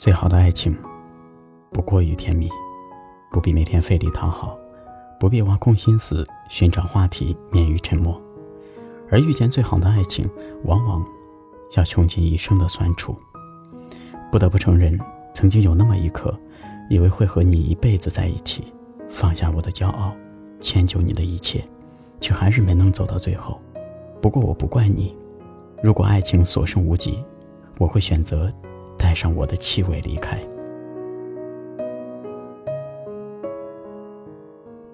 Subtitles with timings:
[0.00, 0.74] 最好的爱情，
[1.72, 2.48] 不过于甜蜜，
[3.30, 4.58] 不必每天费力讨好，
[5.18, 8.18] 不必挖空心思寻找话题免于沉默，
[9.10, 10.26] 而遇见最好的爱情，
[10.64, 11.04] 往往
[11.76, 13.14] 要穷尽一生的酸楚。
[14.32, 14.98] 不得不承认，
[15.34, 16.34] 曾经有那么一刻，
[16.88, 18.72] 以为会和你一辈子在一起，
[19.10, 20.14] 放下我的骄傲，
[20.60, 21.62] 迁就你的一切，
[22.22, 23.60] 却还是没能走到最后。
[24.22, 25.14] 不过我不怪你，
[25.82, 27.22] 如果爱情所剩无几，
[27.76, 28.50] 我会选择。
[29.10, 30.40] 带上我的气味离开。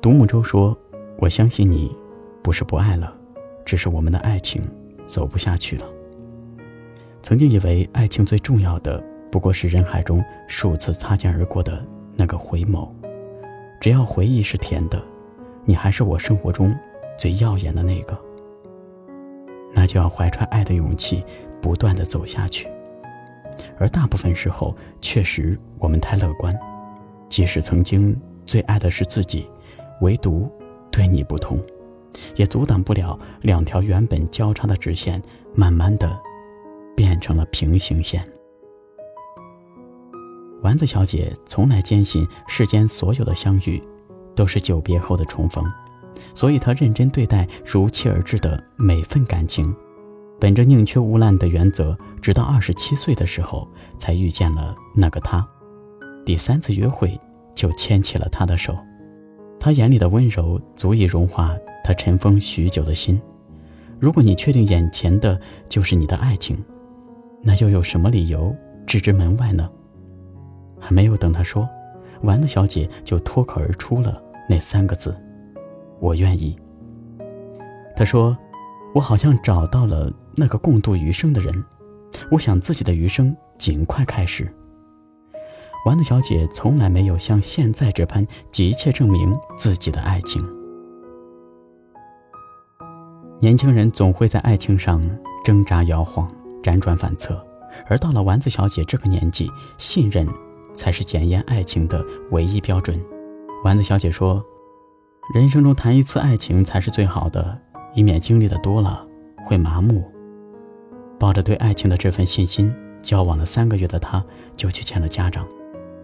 [0.00, 0.74] 独木舟说
[1.20, 1.94] ：“我相信你，
[2.42, 3.14] 不是不爱了，
[3.62, 4.62] 只是我们的爱情
[5.06, 5.84] 走不下去了。”
[7.22, 12.88] 曾经以为爱情最重要的不过是人海中数次擦肩而过的那个回眸，
[13.82, 14.98] 只要回忆是甜的，
[15.66, 16.74] 你还是我生活中
[17.18, 18.18] 最耀眼的那个。
[19.74, 21.22] 那就要怀揣爱的勇气，
[21.60, 22.66] 不断的走下去。
[23.78, 26.58] 而大部分时候，确实我们太乐观，
[27.28, 29.48] 即使曾经最爱的是自己，
[30.00, 30.50] 唯独
[30.90, 31.58] 对你不同，
[32.34, 35.22] 也阻挡不了两条原本交叉的直线，
[35.54, 36.18] 慢慢的
[36.94, 38.24] 变成了平行线。
[40.62, 43.82] 丸子小姐从来坚信世间所有的相遇，
[44.34, 45.64] 都是久别后的重逢，
[46.34, 49.74] 所以她认真对待如期而至的每份感情。
[50.38, 55.46] 本着宁缺毋滥的原则，直到二十七岁的时候，才遇见了那个他。
[56.26, 57.18] 第三次约会
[57.54, 58.76] 就牵起了他的手，
[59.58, 63.18] 他眼里的温柔足以融化他尘封许久的心。
[63.98, 66.62] 如果你确定眼前的就是你的爱情，
[67.42, 68.54] 那又有什么理由
[68.86, 69.70] 置之门外呢？
[70.78, 71.66] 还没有等他说，
[72.20, 75.16] 丸子小姐就脱口而出了那三个字
[75.98, 76.54] ：“我愿意。”
[77.96, 78.36] 他说。
[78.96, 81.62] 我好像找到了那个共度余生的人，
[82.30, 84.50] 我想自己的余生尽快开始。
[85.84, 90.42] 丸子小姐从来没有像现在这般急切证明自己的爱情。
[93.38, 95.04] 年轻人总会在爱情上
[95.44, 96.26] 挣扎摇晃、
[96.62, 97.38] 辗转反侧，
[97.88, 100.26] 而到了丸子小姐这个年纪，信任
[100.72, 102.98] 才是检验爱情的唯一标准。
[103.62, 104.42] 丸子小姐说
[105.34, 107.60] ：“人生中谈一次爱情才是最好的。”
[107.96, 109.04] 以免经历的多了
[109.44, 110.04] 会麻木。
[111.18, 114.22] 抱着对爱情的这份信心，交往了三个月的他，
[114.54, 115.44] 就去见了家长。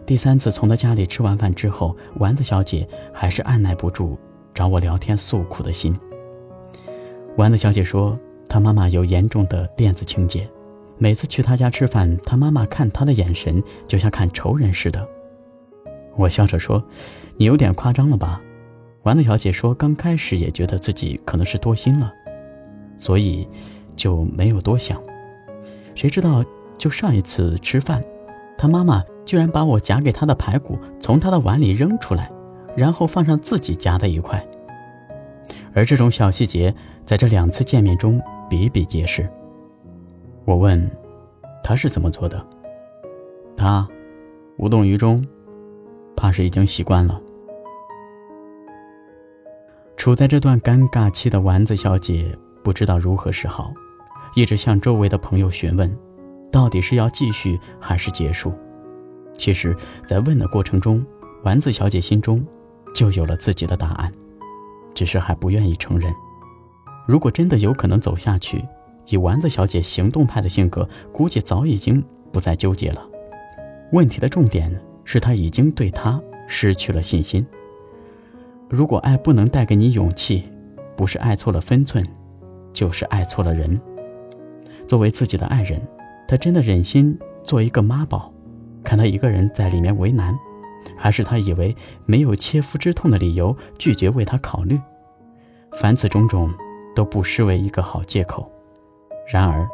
[0.05, 4.19] 第三次从他家里吃完饭之后，丸子小姐还是按耐不住
[4.53, 5.95] 找我聊天诉苦的心。
[7.37, 10.49] 丸子小姐说，她妈妈有严重的恋子情节，
[10.99, 15.07] 每次去她家吃饭，她妈妈看她的眼神就像看仇人似的。
[16.17, 16.83] 我笑着说
[17.37, 18.41] ：“你有点夸张了吧？”
[19.03, 22.13] 丸子小姐说：“刚开始也觉得自己可能是多心了，
[22.97, 23.49] 所以
[23.97, 25.03] 就没有多想。
[25.97, 26.45] 谁知道，
[26.79, 28.01] 就上一次吃饭，
[28.57, 32.31] 她妈妈居然把我夹给她的排骨从她的碗里扔出来，
[32.77, 34.41] 然后放上自己夹的一块。
[35.75, 36.73] 而这种小细节，
[37.05, 39.29] 在这两次见面中比比皆是。
[40.45, 40.89] 我问，
[41.65, 42.41] 他是怎么做的？
[43.57, 43.89] 他
[44.59, 45.27] 无动于衷，
[46.15, 47.21] 怕是已经习惯了。”
[50.03, 53.73] 处在这段尴尬期的丸子小姐不知道如何是好，
[54.35, 55.97] 一直向周围的朋友询问，
[56.51, 58.53] 到底是要继续还是结束。
[59.39, 61.07] 其实，在问的过程中，
[61.45, 62.45] 丸子小姐心中
[62.93, 64.11] 就有了自己的答案，
[64.93, 66.13] 只是还不愿意承认。
[67.07, 68.61] 如果真的有可能走下去，
[69.07, 73.09] 以丸子小姐行动派的性格，估计早已经不再纠结了。
[73.93, 77.47] 问题的重点是她已经对他失去了信心。
[78.73, 80.43] 如果爱不能带给你勇气，
[80.97, 82.03] 不是爱错了分寸，
[82.73, 83.79] 就是爱错了人。
[84.89, 85.79] 作为自己的爱人，
[86.27, 88.33] 他真的忍心做一个妈宝，
[88.83, 90.35] 看他一个人在里面为难，
[90.97, 94.81] 还是他以为没有切肤之痛的理由拒绝为他考虑？
[95.73, 96.51] 凡此种种，
[96.97, 98.51] 都不失为一个好借口，
[99.31, 99.69] 然而，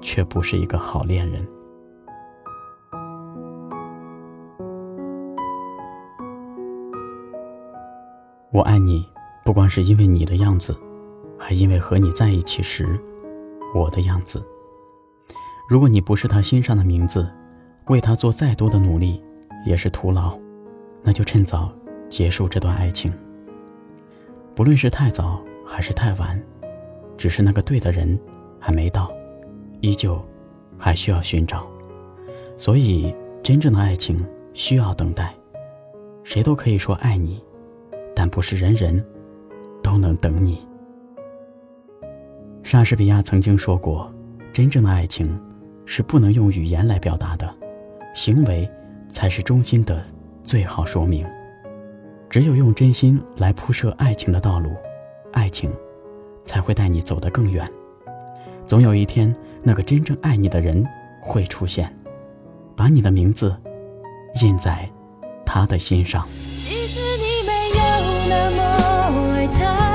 [0.00, 1.44] 却不是一个好恋人。
[8.52, 9.04] 我爱你，
[9.44, 10.74] 不光是因为你的样子，
[11.36, 12.98] 还因为和你在一起时，
[13.74, 14.42] 我的样子。
[15.68, 17.28] 如果你不是他心上的名字，
[17.88, 19.22] 为他做再多的努力
[19.66, 20.38] 也是徒劳。
[21.02, 21.72] 那就趁早
[22.08, 23.12] 结束这段爱情。
[24.54, 26.40] 不论是太早还是太晚，
[27.16, 28.18] 只是那个对的人
[28.58, 29.12] 还没到，
[29.80, 30.20] 依旧
[30.78, 31.68] 还需要寻找。
[32.56, 35.34] 所以，真正的爱情需要等待。
[36.24, 37.40] 谁都可以说爱你。
[38.16, 39.04] 但不是人人
[39.82, 40.58] 都能等你。
[42.62, 44.10] 莎士比亚曾经说过
[44.54, 45.38] ：“真正的爱情
[45.84, 47.54] 是不能用语言来表达的，
[48.14, 48.68] 行为
[49.10, 50.02] 才是忠心的
[50.42, 51.24] 最好说明。
[52.30, 54.70] 只有用真心来铺设爱情的道路，
[55.32, 55.70] 爱情
[56.42, 57.70] 才会带你走得更远。
[58.66, 60.84] 总有一天，那个真正爱你的人
[61.20, 61.94] 会出现，
[62.74, 63.54] 把你的名字
[64.42, 64.90] 印在
[65.44, 66.26] 他的心上。
[66.56, 68.62] 其实你没有那么
[69.34, 69.85] 爱他，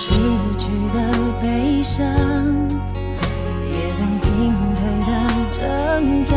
[0.00, 0.14] 失
[0.56, 2.04] 去的悲伤，
[3.64, 5.10] 也懂进退的
[5.50, 6.36] 挣扎。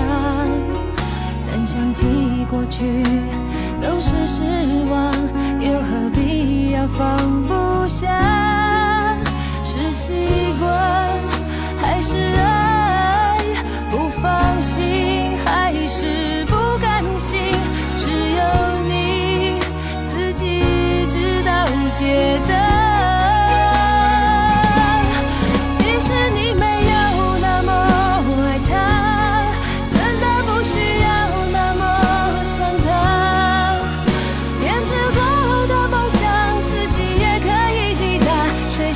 [1.47, 3.03] 但想起过去
[3.79, 4.41] 都是失
[4.89, 5.13] 望，
[5.59, 8.30] 又何必要放不下？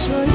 [0.07, 0.34] 说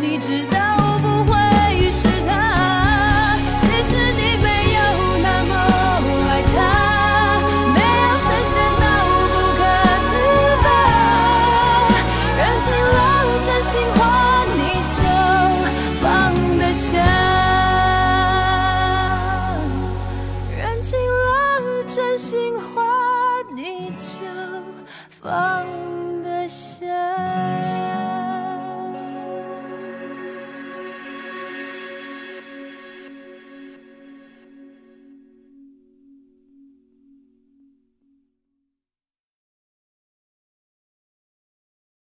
[0.00, 0.77] 你知道